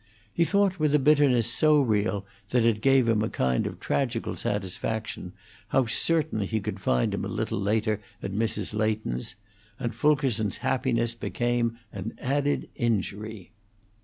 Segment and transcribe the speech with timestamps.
[0.33, 5.31] He thought, with bitterness so real that it gave him a kind of tragical satisfaction,
[5.67, 8.73] how certainly he could find him a little later at Mrs.
[8.73, 9.35] Leighton's;
[9.79, 13.51] and Fulkerson's happiness became an added injury.